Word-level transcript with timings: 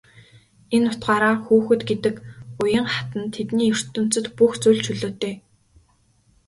Энэ 0.75 0.87
утгаараа 0.91 1.35
хүүхэд 1.45 1.81
гэдэг 1.89 2.15
уян 2.61 2.87
хатан 2.93 3.23
тэдний 3.35 3.69
ертөнцөд 3.75 4.25
бүх 4.37 4.53
зүйл 4.61 4.79
чөлөөтэй. 4.87 5.33